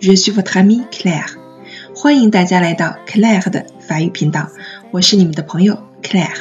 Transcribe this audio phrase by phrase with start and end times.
[0.00, 1.38] Je suis votre amie Claire.
[1.94, 4.50] 欢迎大家来到 Claire 的法语频道，
[4.90, 6.34] 我是你们的朋友 Claire。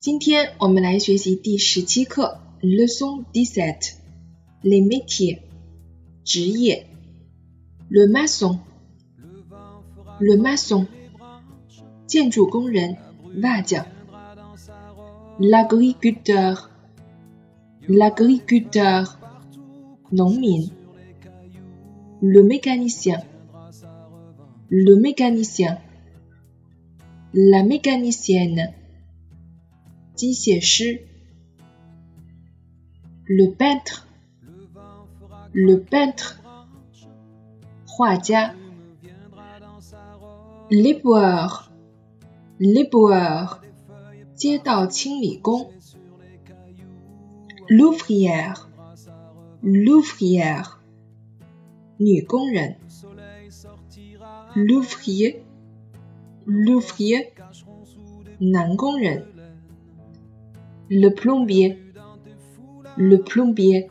[0.00, 3.94] 今天我们来学习第十七课，Leçon dix-sept。
[4.62, 5.40] Les métiers，
[6.24, 6.86] 职业。
[7.90, 8.58] Le maçon，le
[10.36, 10.86] maçon，
[12.06, 12.96] 建筑工人，
[13.42, 13.86] 瓦匠。
[20.11, 20.85] L'agriculteur。l'agriculteur,
[22.21, 23.21] le mécanicien,
[24.69, 25.77] le mécanicien,
[27.33, 28.73] la mécanicienne,
[33.27, 34.07] le peintre,
[35.53, 36.41] le peintre,
[40.71, 41.71] l'éboueur,
[42.59, 43.61] l'éboueur,
[44.35, 45.71] 街道清理工。
[47.69, 48.68] l'ouvrière,
[49.63, 50.81] l'ouvrière,
[54.55, 55.43] l'ouvrier,
[56.45, 57.33] l'ouvrier,
[60.89, 61.79] le plombier,
[62.97, 63.87] le plombier,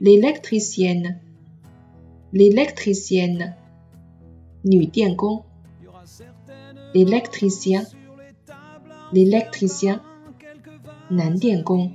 [0.00, 1.20] l'électricienne,
[2.32, 3.56] l'électricienne,
[6.94, 7.84] l'électricien,
[9.12, 10.00] l'électricien,
[11.12, 11.92] 男电工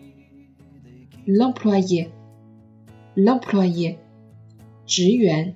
[1.25, 3.99] ，l'employé，l'employé，
[4.85, 5.55] 职员，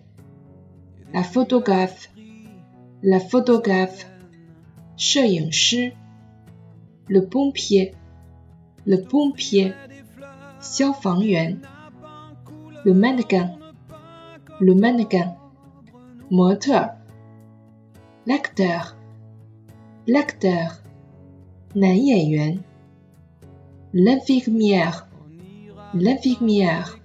[1.14, 4.06] la photographe，la photographe，
[4.98, 5.94] 摄影师，
[7.08, 9.74] le pompier，le pompier，
[10.60, 11.62] 消防员，
[12.84, 15.36] le mannequin，le mannequin，
[16.30, 16.98] 模特，
[18.26, 20.82] l'acteur，l'acteur，
[21.74, 22.60] 男演员。
[23.94, 25.10] l'infirmière,
[25.95, 26.99] l'infirmière,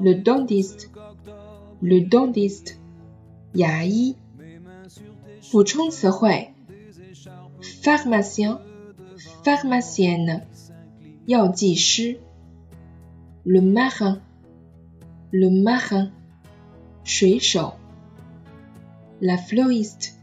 [0.00, 0.90] le dentiste,
[1.82, 2.80] le dentiste,
[3.54, 4.16] yaï,
[7.82, 8.60] pharmacien,
[9.44, 10.44] pharmacienne,
[13.46, 14.20] le marin,
[15.30, 16.10] le marin,
[19.20, 20.18] la fleuriste,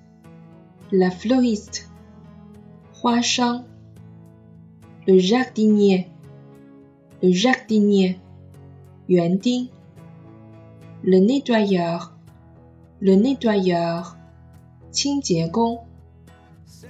[0.92, 1.90] la fleuriste,
[5.07, 6.09] le jardinier,
[7.23, 8.19] le jardinier,
[9.09, 9.29] le
[11.19, 12.13] nettoyeur,
[13.01, 14.17] le nettoyeur,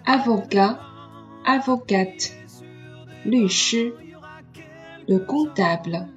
[0.05, 0.81] avocat,
[1.45, 2.33] avocate,
[3.25, 3.47] le
[5.19, 6.09] comptable,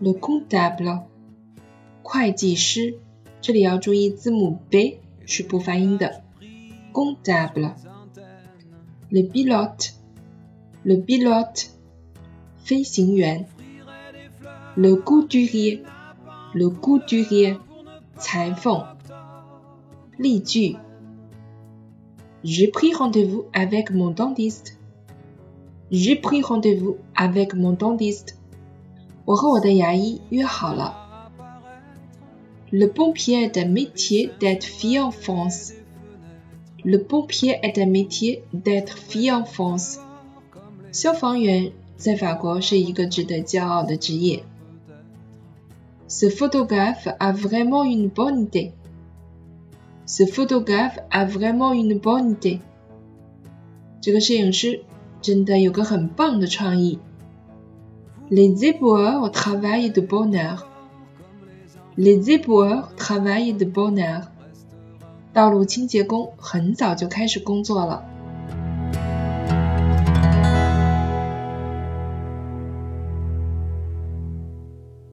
[0.00, 1.02] le comptable,
[2.02, 3.00] 会计师，
[3.40, 6.22] 这里要注意字母 b 是不发音的，
[6.92, 7.74] comptable,
[9.10, 9.96] le pilote。
[10.83, 11.71] Le pilote,
[14.77, 15.83] le couturier,
[16.53, 17.57] le couturier,
[22.43, 24.79] J'ai pris rendez-vous avec mon dentiste.
[25.91, 28.39] J'ai pris rendez-vous avec mon dentiste.
[32.71, 35.73] Le pompier est un métier d'être fier en France.
[36.83, 39.99] Le pompier est un métier d'être fier en France.
[40.92, 44.44] 消防员在法国是一个值得骄傲的职业。
[46.08, 48.72] Ce photographe a vraiment une bonne idée.
[50.06, 52.60] Ce photographe a vraiment une bonne idée.
[54.00, 54.84] 这个摄影师
[55.20, 57.00] 真的有个很棒的创意。
[58.30, 60.66] Les éboueurs travaillent de bonne heure.
[61.96, 64.28] Les éboueurs travaillent de bonne heure.
[65.32, 68.09] 道路清洁工很早就开始工作了。